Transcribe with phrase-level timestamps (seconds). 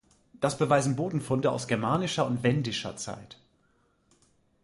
[0.39, 3.37] Das beweisen Bodenfunde aus germanischer und wendischer Zeit.